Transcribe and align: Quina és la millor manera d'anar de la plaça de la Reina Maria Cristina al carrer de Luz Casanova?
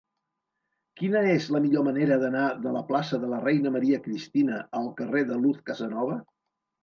Quina 0.99 1.19
és 1.33 1.43
la 1.55 1.59
millor 1.65 1.83
manera 1.87 2.15
d'anar 2.23 2.45
de 2.63 2.73
la 2.77 2.81
plaça 2.87 3.19
de 3.25 3.29
la 3.33 3.41
Reina 3.43 3.73
Maria 3.77 4.01
Cristina 4.07 4.57
al 4.79 4.89
carrer 5.03 5.21
de 5.33 5.37
Luz 5.45 5.63
Casanova? 5.71 6.17